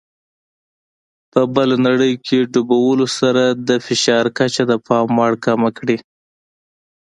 په 1.31 1.41
بله 1.55 1.75
نړۍ 1.87 2.13
کې 2.25 2.37
ډوبولو 2.51 3.07
سره 3.19 3.43
د 3.67 3.69
فشار 3.85 4.25
کچه 4.37 4.63
د 4.67 4.73
پام 4.87 5.09
وړ 5.19 5.33
کمه 5.45 5.69
کړي. 5.77 5.97